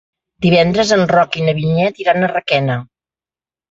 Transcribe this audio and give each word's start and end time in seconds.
Divendres 0.45 0.93
en 0.97 1.05
Roc 1.13 1.39
i 1.43 1.47
na 1.51 1.55
Vinyet 1.61 2.05
iran 2.07 2.25
a 2.25 2.35
Requena. 2.37 2.83